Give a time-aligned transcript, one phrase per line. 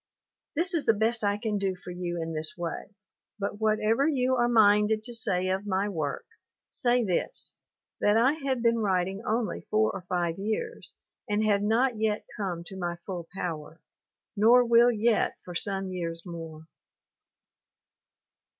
[0.55, 2.95] This is the best I can do for you in this way,
[3.37, 6.25] but whatever you are minded to say of my work
[6.71, 7.55] say this
[7.99, 10.95] that P have been writing only four or five years
[11.29, 13.79] and have not yet come to my full power,
[14.35, 16.65] nor will yet for some years more.